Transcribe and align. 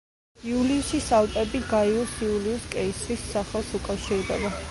იულიუსის 0.51 1.09
ალპები 1.17 1.61
გაიუს 1.73 2.15
იულიუს 2.27 2.65
კეისრის 2.73 3.29
სახელს 3.37 3.73
უკავშირდება. 3.81 4.53